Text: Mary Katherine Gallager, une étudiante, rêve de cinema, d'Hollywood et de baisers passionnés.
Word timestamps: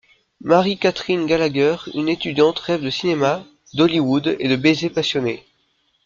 Mary 0.43 0.79
Katherine 0.79 1.27
Gallager, 1.27 1.75
une 1.93 2.09
étudiante, 2.09 2.57
rêve 2.57 2.81
de 2.83 2.89
cinema, 2.89 3.43
d'Hollywood 3.75 4.35
et 4.39 4.47
de 4.47 4.55
baisers 4.55 4.89
passionnés. 4.91 5.45